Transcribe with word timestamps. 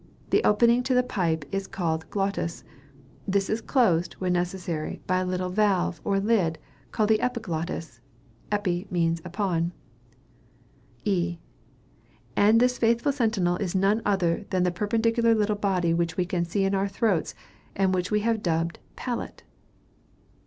The 0.31 0.43
opening 0.43 0.81
to 0.85 0.95
the 0.95 1.03
pipe 1.03 1.45
is 1.51 1.67
called 1.67 2.09
glottis. 2.09 2.63
This 3.27 3.51
is 3.51 3.61
closed, 3.61 4.13
when 4.15 4.33
necessary, 4.33 4.99
by 5.05 5.19
a 5.19 5.25
little 5.27 5.51
valve, 5.51 6.01
or 6.03 6.19
lid, 6.19 6.57
called 6.89 7.09
the 7.09 7.21
epiglottis 7.21 7.99
(epi 8.51 8.87
means 8.89 9.21
upon.) 9.23 9.73
E. 11.05 11.37
And 12.35 12.59
this 12.59 12.79
faithful 12.79 13.11
sentinel 13.11 13.57
is 13.57 13.75
none 13.75 14.01
other 14.03 14.45
than 14.49 14.63
that 14.63 14.73
perpendicular 14.73 15.35
little 15.35 15.55
body 15.55 15.93
which 15.93 16.17
we 16.17 16.25
can 16.25 16.45
see 16.45 16.63
in 16.63 16.73
our 16.73 16.87
throats, 16.87 17.35
and 17.75 17.93
which 17.93 18.09
we 18.09 18.21
have 18.21 18.41
dubbed 18.41 18.79
palate. 18.95 19.43